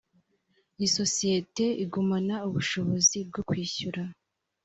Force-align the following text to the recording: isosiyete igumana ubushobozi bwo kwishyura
isosiyete 0.85 1.65
igumana 1.83 2.35
ubushobozi 2.47 3.17
bwo 3.27 3.41
kwishyura 3.49 4.03